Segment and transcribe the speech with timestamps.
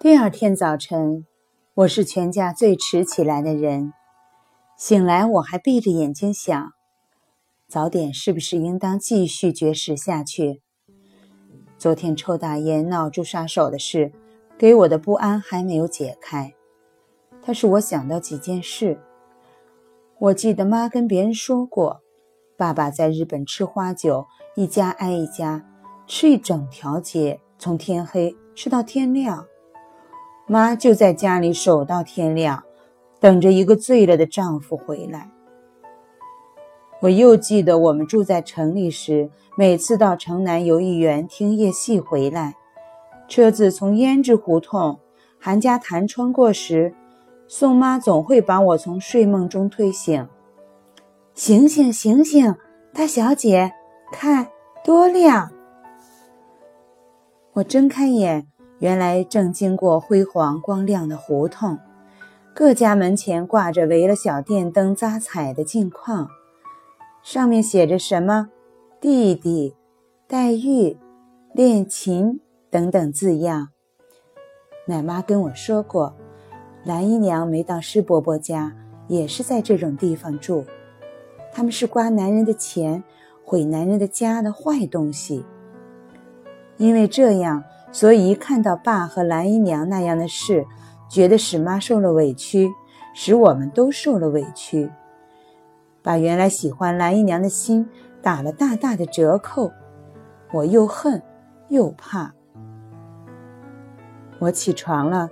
[0.00, 1.26] 第二天早晨，
[1.74, 3.92] 我是全家最迟起来的人。
[4.76, 6.72] 醒来，我还闭着眼睛想，
[7.66, 10.62] 早点是不是应当继续绝食下去？
[11.76, 14.12] 昨天抽大烟闹朱杀手的事，
[14.56, 16.54] 给我的不安还没有解开。
[17.42, 19.00] 它使我想到几件事。
[20.20, 22.02] 我记得妈跟别人说过，
[22.56, 25.68] 爸爸在日本吃花酒，一家挨一家
[26.06, 29.44] 吃一整条街，从天黑吃到天亮。
[30.50, 32.64] 妈就在家里守到天亮，
[33.20, 35.30] 等着一个醉了的丈夫回来。
[37.00, 42.54] 我又记得我们住在城里时，每次到城南游艺园听夜戏回来，
[43.28, 44.98] 车子从胭脂胡同、
[45.38, 46.94] 韩家潭穿过时，
[47.46, 50.26] 宋妈总会把我从睡梦中推醒
[51.34, 52.54] ：“醒醒醒醒，
[52.94, 53.70] 大小姐，
[54.10, 54.48] 看
[54.82, 55.50] 多亮！”
[57.52, 58.48] 我睁开眼。
[58.80, 61.78] 原来正经过辉煌光亮的胡同，
[62.54, 66.28] 各家门前挂着围了小电灯扎彩的镜框，
[67.24, 68.50] 上面写着什么
[69.00, 69.74] “弟弟
[70.28, 70.96] ”“黛玉
[71.52, 72.40] ”“练琴”
[72.70, 73.70] 等等字样。
[74.86, 76.14] 奶妈跟我说过，
[76.84, 78.72] 蓝姨娘没到施伯伯家，
[79.08, 80.64] 也是在这种地方住。
[81.52, 83.02] 他们是刮男人的钱、
[83.44, 85.44] 毁男人的家的坏东西，
[86.76, 87.64] 因为这样。
[87.90, 90.66] 所以一看到爸和蓝姨娘那样的事，
[91.08, 92.70] 觉得使妈受了委屈，
[93.14, 94.90] 使我们都受了委屈，
[96.02, 97.88] 把原来喜欢蓝姨娘的心
[98.22, 99.72] 打了大大的折扣。
[100.52, 101.22] 我又恨
[101.68, 102.32] 又怕。
[104.38, 105.28] 我起床了，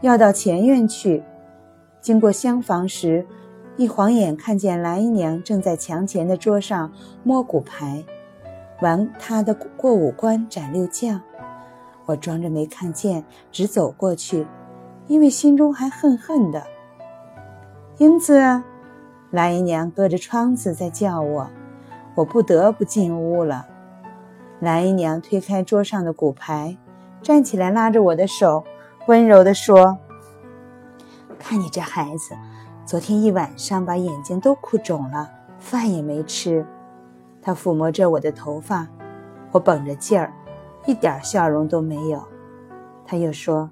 [0.00, 1.22] 要到前院去。
[2.00, 3.26] 经过厢房时，
[3.76, 8.04] 一晃眼看见蓝姨娘正在墙前的桌上摸骨牌，
[8.82, 11.20] 玩她的过五关斩六将。
[12.10, 14.44] 我装着没看见，只走过去，
[15.06, 16.64] 因为心中还恨恨的。
[17.98, 18.62] 英子，
[19.30, 21.48] 蓝姨娘隔着窗子在叫我，
[22.16, 23.66] 我不得不进屋了。
[24.58, 26.76] 蓝姨娘推开桌上的骨牌，
[27.22, 28.64] 站起来拉着我的手，
[29.06, 29.96] 温柔地说
[31.38, 32.34] ：“看你这孩子，
[32.84, 36.66] 昨天一晚上把眼睛都哭肿了，饭也没吃。”
[37.40, 38.88] 她抚摸着我的头发，
[39.52, 40.32] 我绷着劲儿。
[40.86, 42.22] 一点笑容都没有，
[43.06, 43.70] 他又说：“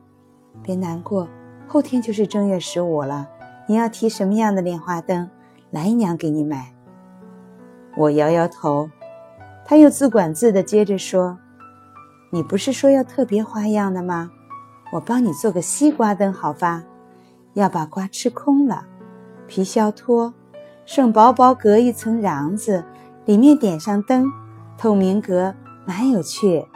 [0.63, 1.29] 别难过，
[1.67, 3.29] 后天就是正月十五了。
[3.67, 5.29] 你要提什么样的莲花灯，
[5.71, 6.73] 来姨娘给你买。”
[7.97, 8.89] 我摇摇头。
[9.65, 11.39] 他又自管自的接着说
[12.33, 14.31] ：“你不是说要特别花样的吗？
[14.93, 16.85] 我帮你做个西瓜灯好吧？
[17.53, 18.87] 要把瓜吃空了，
[19.47, 20.33] 皮削脱，
[20.87, 22.83] 剩薄薄隔一层瓤子，
[23.27, 24.31] 里面点上灯，
[24.79, 25.55] 透明格，
[25.85, 26.67] 蛮有趣。”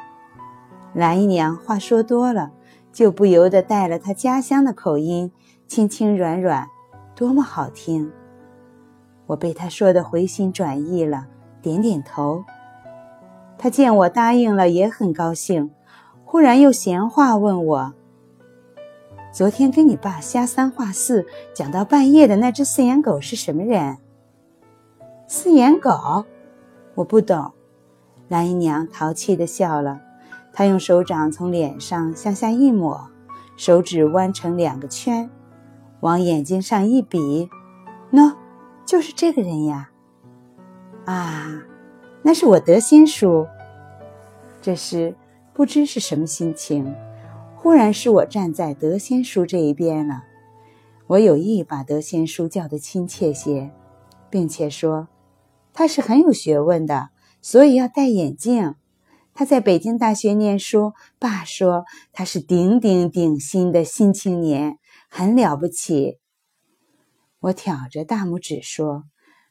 [0.94, 2.50] 蓝姨娘话说多了，
[2.92, 5.32] 就不由得带了她家乡的口音，
[5.66, 6.68] 轻轻软软，
[7.14, 8.10] 多么好听！
[9.26, 11.26] 我被她说的回心转意了，
[11.62, 12.44] 点点头。
[13.56, 15.70] 她见我答应了，也很高兴，
[16.26, 17.94] 忽然又闲话问我
[19.32, 21.24] ：“昨天跟你爸瞎三话四，
[21.54, 23.96] 讲到半夜的那只四眼狗是什么人？”
[25.26, 26.26] 四眼狗，
[26.94, 27.52] 我不懂。
[28.28, 29.98] 蓝姨娘淘气的笑了。
[30.52, 33.08] 他用手掌从脸上向下一抹，
[33.56, 35.30] 手指弯成两个圈，
[36.00, 37.48] 往眼睛上一比，
[38.12, 38.34] 喏，
[38.84, 39.90] 就是这个人呀！
[41.06, 41.62] 啊，
[42.22, 43.46] 那是我德仙叔。
[44.60, 45.16] 这时
[45.54, 46.94] 不知是什么心情，
[47.56, 50.24] 忽然是我站在德仙叔这一边了。
[51.08, 53.70] 我有意把德仙叔叫得亲切些，
[54.30, 55.08] 并且说
[55.72, 57.10] 他是很有学问的，
[57.40, 58.74] 所以要戴眼镜。
[59.34, 64.78] 他在北京大学念书，爸说他是顶顶顶心的新青年，
[65.08, 66.18] 很了不起。
[67.40, 69.04] 我挑着大拇指说，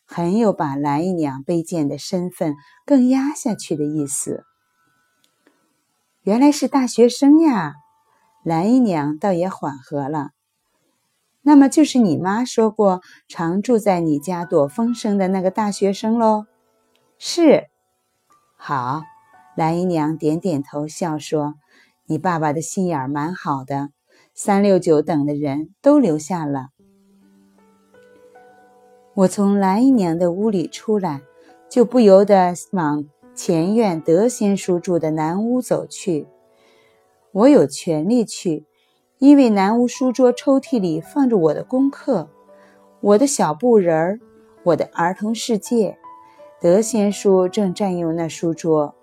[0.06, 2.56] 很有把蓝姨娘卑贱的身份
[2.86, 4.44] 更压下去的意思。
[6.22, 7.74] 原来是大学生呀，
[8.44, 10.30] 蓝姨娘倒也缓和了。
[11.42, 16.46] 那么就是你妈说过常住在你家躲风声的那个大学生喽？
[17.18, 17.68] 是，
[18.56, 19.02] 好。
[19.56, 21.56] 蓝姨娘点点头，笑说
[22.08, 23.90] ：“你爸爸的心眼儿蛮好的，
[24.34, 26.68] 三六九等的人都留下了。”
[29.14, 31.22] 我从蓝姨娘的屋里出来，
[31.70, 33.04] 就不由得往
[33.36, 36.28] 前院德仙叔住的南屋走去。
[37.34, 38.66] 我有权利去，
[39.20, 42.30] 因为南屋书桌抽屉里放着我的功课，
[43.02, 44.20] 我的小布人儿，
[44.64, 45.98] 我的儿童世界。
[46.62, 48.96] 德仙叔正占用那书桌。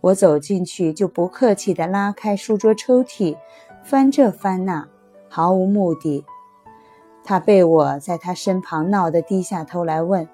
[0.00, 3.36] 我走进去，就不客气地拉开书桌抽屉，
[3.82, 4.88] 翻这翻那，
[5.28, 6.24] 毫无目的。
[7.22, 10.26] 他被我在他身旁闹得低下头来问：“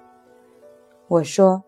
[1.09, 1.63] 我说，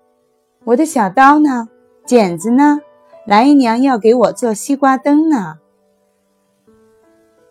[0.63, 1.68] 我的小刀呢？
[2.06, 2.80] 剪子呢？
[3.25, 5.60] 蓝姨娘要给我做西瓜灯呢。”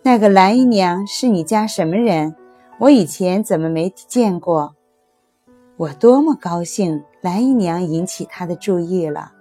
[0.03, 2.35] 那个蓝姨娘是你家什么人？
[2.81, 4.75] 我以前怎么没见过？
[5.77, 9.33] 我多么高兴，蓝姨娘引起他的注意了。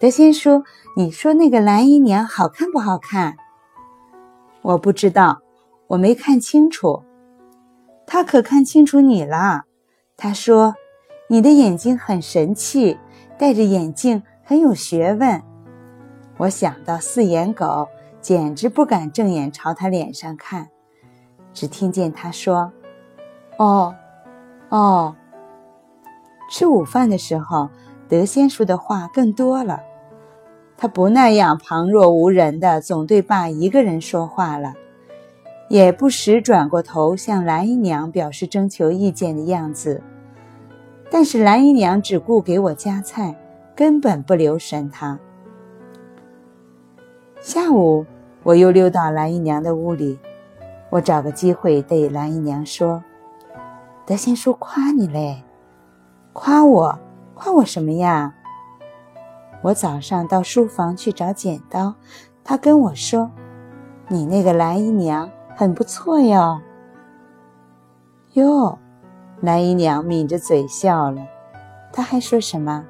[0.00, 0.62] 德仙叔，
[0.96, 3.36] 你说那个蓝姨娘好看不好看？
[4.62, 5.40] 我不知道，
[5.88, 7.02] 我没看清楚。
[8.06, 9.64] 他可看清楚你了。
[10.16, 10.76] 他说
[11.28, 12.96] ：“你的眼睛很神气，
[13.36, 15.42] 戴着眼镜很有学问。”
[16.38, 17.88] 我想到四眼狗，
[18.20, 20.68] 简直不敢正眼朝他脸上看，
[21.52, 22.72] 只听见他说
[23.58, 23.96] ：“哦，
[24.68, 25.16] 哦。”
[26.48, 27.68] 吃午饭的时候，
[28.08, 29.80] 德仙叔的话更多了。
[30.80, 34.74] 他不那样旁若无人的总对爸一个人说话了，
[35.68, 40.00] 也不时转过头向蓝姨娘表示征求意见的样子。
[41.10, 43.34] 但是蓝姨娘只顾给我夹菜，
[43.74, 45.18] 根本不留神他。
[47.40, 48.06] 下午
[48.44, 50.16] 我又溜到蓝姨娘的屋里，
[50.90, 53.02] 我找个机会对蓝姨娘说
[54.06, 55.42] ：“德仙叔夸你嘞，
[56.32, 56.98] 夸我，
[57.34, 58.32] 夸我什么呀？”
[59.62, 61.94] 我早上到书房去找剪刀，
[62.44, 63.30] 他跟我说
[64.08, 66.60] ：“你那个蓝姨娘很不错哟。”
[68.34, 68.78] 哟，
[69.40, 71.22] 蓝姨娘抿着嘴笑了。
[71.92, 72.84] 他还说什么？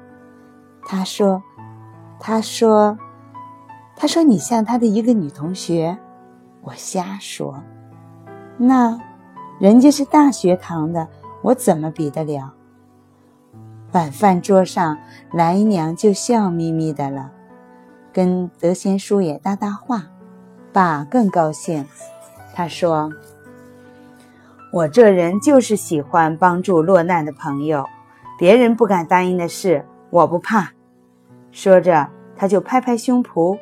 [0.85, 1.41] 他说
[2.19, 2.97] ：“他说，
[3.95, 5.97] 他说你像他的一个女同学。”
[6.61, 7.63] 我瞎说。
[8.57, 8.99] 那，
[9.59, 11.07] 人家是大学堂的，
[11.41, 12.53] 我怎么比得了？
[13.91, 14.99] 晚饭桌上，
[15.31, 17.31] 蓝姨娘就笑眯眯的了，
[18.13, 20.03] 跟德贤叔也搭搭话。
[20.71, 21.83] 爸更高兴，
[22.53, 23.11] 他说
[24.71, 27.83] ：“我这人就是喜欢帮助落难的朋友，
[28.37, 30.71] 别人不敢答应的事，我不怕。”
[31.51, 33.57] 说着，他就拍拍胸脯。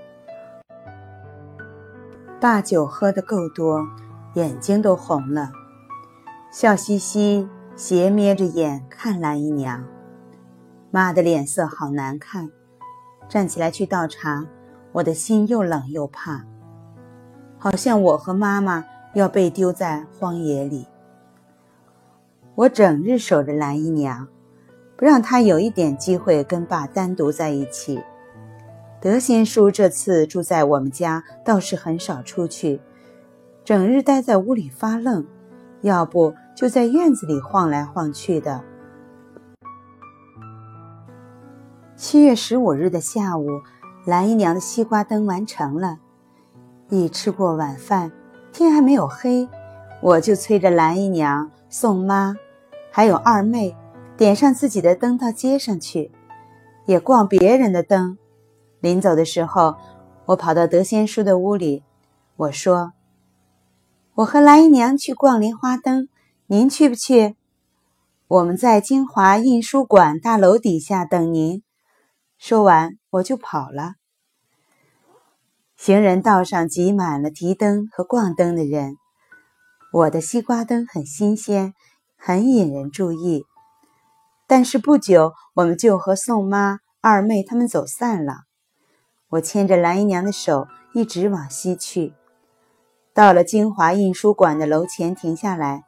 [2.41, 3.87] 爸酒喝得够多，
[4.33, 5.51] 眼睛都红了，
[6.51, 7.47] 笑嘻嘻，
[7.77, 9.81] 斜眯着眼看蓝姨娘。
[10.97, 12.49] 妈的脸色好难看，
[13.29, 14.43] 站起来去倒茶，
[14.91, 16.43] 我的心又冷又怕，
[17.59, 18.83] 好像我和妈妈
[19.13, 20.87] 要被丢在荒野里。
[22.55, 24.27] 我整日守着蓝姨娘，
[24.95, 28.01] 不让她有一点机会跟爸单独在一起。
[28.99, 32.81] 德仙叔这次住在我们家，倒是很少出去，
[33.63, 35.23] 整日待在屋里发愣，
[35.81, 38.63] 要不就在院子里晃来晃去的。
[41.97, 43.49] 七月十五日的下午，
[44.05, 45.97] 蓝姨娘的西瓜灯完成了。
[46.89, 48.11] 一吃过晚饭，
[48.53, 49.49] 天还没有黑，
[49.99, 52.35] 我就催着蓝姨娘、宋妈，
[52.91, 53.75] 还有二妹，
[54.15, 56.11] 点上自己的灯到街上去，
[56.85, 58.19] 也逛别人的灯。
[58.79, 59.77] 临走的时候，
[60.27, 61.83] 我跑到德先叔的屋里，
[62.35, 62.93] 我说
[64.13, 66.09] ：“我和蓝姨娘去逛莲花灯，
[66.45, 67.35] 您去不去？
[68.27, 71.63] 我们在金华印书馆大楼底下等您。”
[72.37, 73.95] 说完，我就跑了。
[75.75, 78.95] 行人道上挤满了提灯和逛灯的人。
[79.91, 81.73] 我的西瓜灯很新鲜，
[82.15, 83.45] 很引人注意。
[84.45, 88.41] 但是不久，我们就和宋妈、二妹他们走散了。
[89.29, 92.13] 我牵着蓝姨娘的手，一直往西去。
[93.13, 95.85] 到了京华印书馆的楼前，停下来。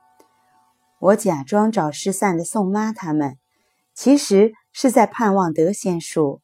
[1.00, 3.38] 我假装找失散的宋妈他们，
[3.94, 4.54] 其实。
[4.82, 6.40] 是在盼望德仙叔。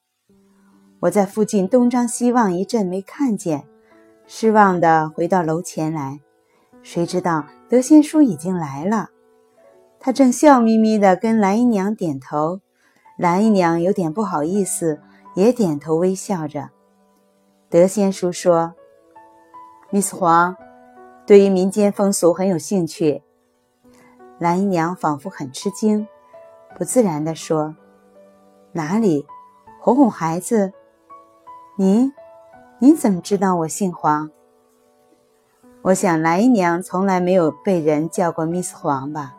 [0.99, 3.63] 我在附近东张西望一阵，没看见，
[4.27, 6.19] 失望的回到楼前来。
[6.83, 9.07] 谁知道德仙叔已经来了，
[10.01, 12.59] 他正笑眯眯地跟蓝姨娘点头。
[13.17, 14.99] 蓝姨娘有点不好意思，
[15.35, 16.71] 也点头微笑着。
[17.69, 18.73] 德仙叔说
[19.91, 20.57] ：“Miss 黄，
[21.25, 23.23] 对于民间风俗很有兴趣。”
[24.39, 26.05] 蓝姨娘仿佛很吃惊，
[26.77, 27.73] 不自然地说。
[28.77, 29.25] 哪里，
[29.79, 30.73] 哄哄孩子？
[31.77, 32.11] 您，
[32.77, 34.29] 您怎么知道我姓黄？
[35.83, 39.33] 我想蓝姨娘从来没有被人叫过 Miss 黄吧？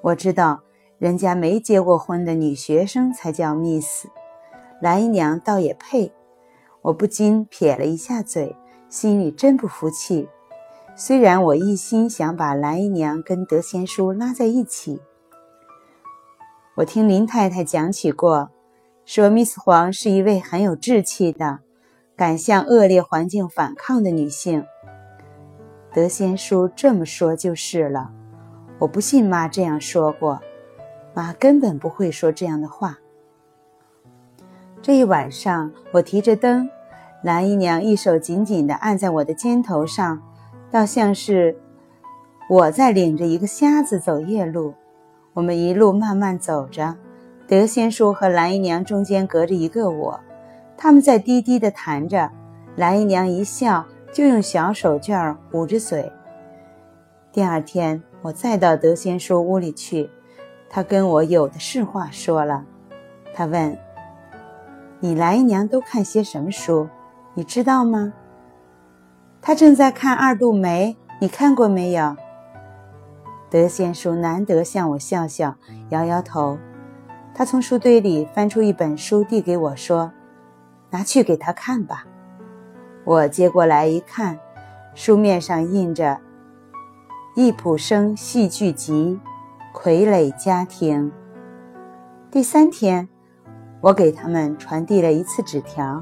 [0.00, 0.62] 我知道，
[0.98, 4.08] 人家没结过婚的女学生才叫 Miss。
[4.80, 6.12] 蓝姨娘倒也配。
[6.82, 8.56] 我不禁撇了一下嘴，
[8.88, 10.28] 心里真不服气。
[10.96, 15.00] 虽然我一心想把蓝姨娘跟德贤叔拉在一起。
[16.74, 18.50] 我听林太太讲起过。
[19.06, 21.60] 说，Miss 黄是一位很有志气的、
[22.16, 24.64] 敢向恶劣环境反抗的女性。
[25.92, 28.10] 德先叔这么说就是了。
[28.78, 30.40] 我不信妈这样说过，
[31.14, 32.98] 妈根本不会说这样的话。
[34.80, 36.68] 这一晚上，我提着灯，
[37.22, 40.22] 蓝姨娘一手紧紧地按在我的肩头上，
[40.70, 41.56] 倒像是
[42.48, 44.74] 我在领着一个瞎子走夜路。
[45.34, 46.96] 我们一路慢慢走着，
[47.46, 50.20] 德仙叔和蓝姨娘中间隔着一个我，
[50.78, 52.30] 他们在低低地谈着。
[52.76, 56.10] 蓝姨娘一笑，就用小手绢捂着嘴。
[57.30, 60.10] 第二天，我再到德仙叔屋里去，
[60.70, 62.64] 他跟我有的是话说了。
[63.34, 63.76] 他问
[65.00, 66.88] ：“你蓝姨娘都看些什么书？
[67.34, 68.14] 你知道吗？”
[69.42, 72.16] 他正在看《二度梅》，你看过没有？
[73.50, 75.54] 德仙叔难得向我笑笑，
[75.90, 76.58] 摇摇头。
[77.36, 80.12] 他从书堆里翻出一本书，递给我说
[80.90, 82.06] ：“拿去给他看吧。”
[83.02, 84.38] 我接过来一看，
[84.94, 86.12] 书面上印着
[87.34, 89.18] 《易卜生戏剧集》，
[89.76, 91.10] 傀儡家庭。
[92.30, 93.08] 第三天，
[93.80, 96.00] 我给他们传递了一次纸条。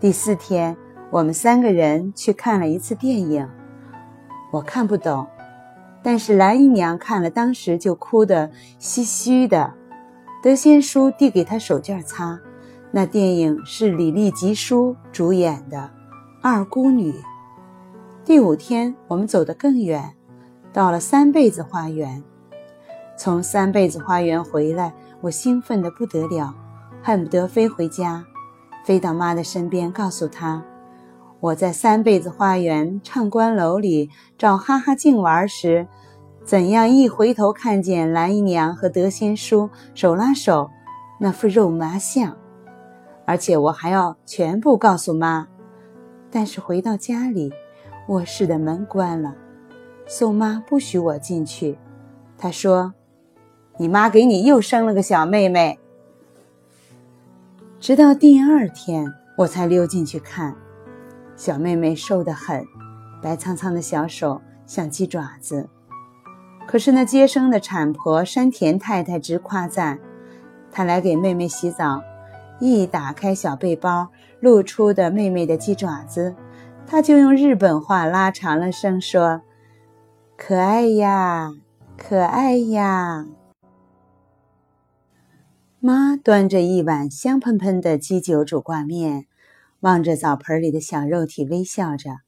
[0.00, 0.76] 第四天，
[1.10, 3.48] 我们三个人去看了一次电影。
[4.50, 5.24] 我看不懂，
[6.02, 9.74] 但是蓝姨娘看了，当时就哭得唏嘘的。
[10.42, 12.40] 德先叔递给他手绢擦。
[12.90, 15.88] 那电影是李立吉叔主演的。
[16.42, 17.14] 二姑女。
[18.24, 20.14] 第五天，我们走得更远，
[20.72, 22.22] 到了三辈子花园。
[23.16, 26.52] 从三辈子花园回来，我兴奋得不得了，
[27.00, 28.24] 恨不得飞回家，
[28.84, 30.64] 飞到妈的身边，告诉她，
[31.38, 35.86] 我在三辈子花园唱官楼里找哈哈镜玩时，
[36.44, 40.70] 怎样一回头看见蓝姨娘和德仙叔手拉手，
[41.20, 42.36] 那副肉麻相，
[43.24, 45.46] 而且我还要全部告诉妈。
[46.30, 47.52] 但是回到家里，
[48.08, 49.34] 卧室的门关了，
[50.06, 51.78] 宋妈不许我进去。
[52.36, 52.92] 她说
[53.78, 55.78] ：“你妈给你又生了个小妹妹。”
[57.78, 59.06] 直到第二天，
[59.38, 60.56] 我才溜进去看，
[61.36, 62.64] 小妹妹瘦得很，
[63.22, 65.68] 白苍苍的小手像鸡爪子。
[66.66, 69.98] 可是那接生的产婆山田太太直夸赞，
[70.70, 72.02] 她来给妹妹洗澡。
[72.60, 74.08] 一打开小背包，
[74.40, 76.34] 露出的妹妹的鸡爪子，
[76.86, 79.42] 她就用日本话拉长了声说
[80.38, 81.52] ：“可爱呀，
[81.98, 83.26] 可爱呀。”
[85.80, 89.26] 妈端着一碗香喷喷的鸡酒煮挂面，
[89.80, 92.18] 望着澡盆里的小肉体微笑着。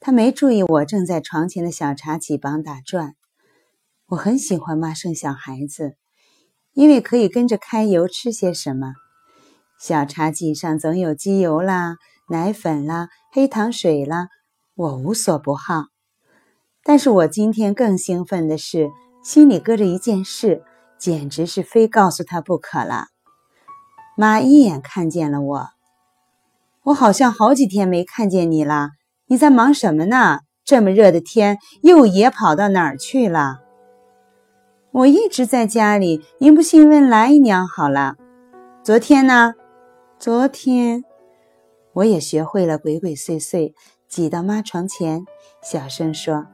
[0.00, 3.14] 她没注意我正在床前的小茶几旁打转。
[4.08, 5.96] 我很喜欢妈生小孩子，
[6.74, 8.94] 因为可以跟着开油吃些什么。
[9.80, 11.96] 小茶几上总有机油啦、
[12.28, 14.28] 奶粉啦、黑糖水啦，
[14.76, 15.86] 我无所不好。
[16.84, 18.90] 但是我今天更兴奋的是，
[19.24, 20.62] 心里搁着一件事，
[20.96, 23.06] 简直是非告诉他不可了。
[24.16, 25.68] 妈一眼看见了我，
[26.84, 28.90] 我好像好几天没看见你了。
[29.26, 30.42] 你在忙什么呢？
[30.64, 33.65] 这么热的天，又野跑到哪儿去了？
[34.96, 38.16] 我一直在家里，您不信问兰姨娘好了。
[38.82, 39.52] 昨天呢？
[40.18, 41.04] 昨天，
[41.92, 43.74] 我也学会了鬼鬼祟祟，
[44.08, 45.26] 挤到妈床前，
[45.62, 46.46] 小声说：“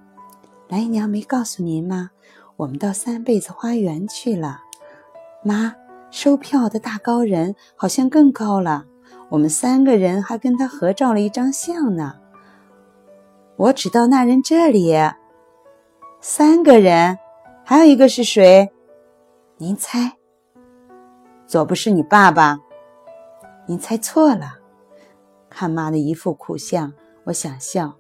[0.69, 2.11] 兰姨娘没告诉您吗？
[2.57, 4.59] 我们到三辈子花园去了。
[5.45, 5.77] 妈，
[6.11, 8.87] 收票的大高人好像更高了。
[9.29, 12.15] 我们三个人还跟他合照了一张相呢。
[13.55, 14.97] 我只到那人这里，
[16.21, 17.19] 三个人，
[17.73, 18.71] 还有一个是谁？
[19.57, 20.19] 您猜？
[21.47, 22.59] 左不是你爸爸？”
[23.64, 24.59] 您猜错了，
[25.49, 26.93] 看妈的一副苦相，
[27.25, 27.95] 我想笑。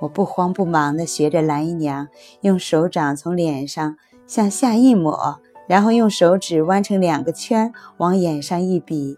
[0.00, 2.06] 我不慌不忙地学着蓝姨娘，
[2.42, 3.96] 用手掌从脸上
[4.26, 9.16] 向下一抹，然后用手指弯成两个圈，往眼上一比。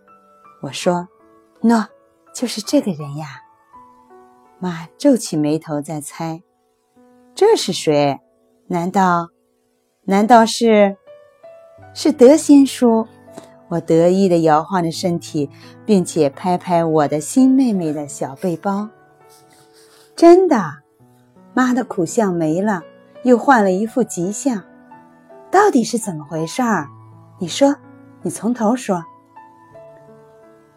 [0.62, 1.08] 我说
[1.62, 1.88] ：“喏，
[2.32, 3.42] 就是这个人呀。”
[4.60, 6.44] 妈皱起眉头在猜
[7.34, 8.20] ：“这是谁？
[8.68, 9.30] 难道？
[10.04, 10.96] 难道是？
[11.92, 13.06] 是德仙叔？”
[13.68, 15.50] 我得意地摇晃着身体，
[15.86, 18.88] 并且拍拍我的新妹妹的小背包。
[20.14, 20.62] 真的，
[21.54, 22.82] 妈的苦相没了，
[23.24, 24.62] 又换了一副吉相。
[25.50, 26.88] 到底是怎么回事儿？
[27.38, 27.74] 你说，
[28.22, 29.02] 你从头说。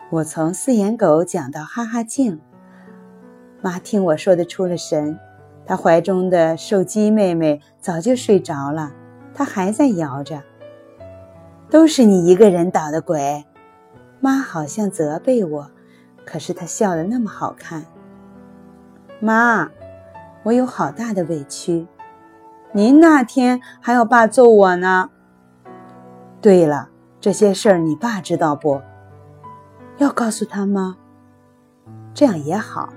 [0.09, 2.39] 我从四眼狗讲到哈哈镜，
[3.61, 5.19] 妈听我说的出了神。
[5.65, 8.93] 她怀中的瘦鸡妹妹早就睡着了，
[9.37, 10.41] 他还在摇着。
[11.69, 13.45] 都是你一个人捣的鬼，
[14.19, 15.71] 妈好像责备我，
[16.25, 17.85] 可是她笑得那么好看。
[19.19, 19.69] 妈，
[20.41, 21.85] 我有好大的委屈。
[22.71, 25.11] 您那天还要爸揍我呢。
[26.41, 26.89] 对了，
[27.19, 28.81] 这些事儿你爸知道不？
[29.97, 30.97] 要告诉他吗？
[32.13, 32.89] 这样也好。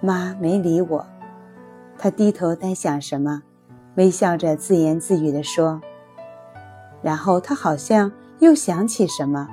[0.00, 1.06] 妈没理我，
[1.96, 3.42] 她低头在想什么，
[3.98, 5.80] 微笑着自言自语地说。
[7.02, 9.48] 然后他好像又想起什么，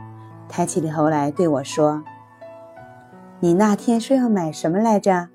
[0.47, 2.03] 抬起头来对我说
[3.41, 5.29] ：“你那天说要买什么来着？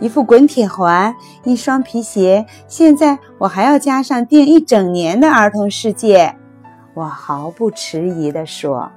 [0.00, 2.44] 一副滚铁环，一双皮鞋。
[2.66, 6.34] 现在我还要加上订一整年的儿童世界。”
[6.94, 8.90] 我毫不迟疑地说。